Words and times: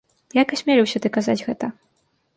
Як 0.41 0.55
асмеліўся 0.57 1.03
ты 1.05 1.13
казаць 1.21 1.39
гэта? 1.51 1.65